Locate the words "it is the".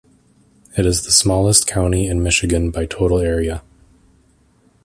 0.75-1.11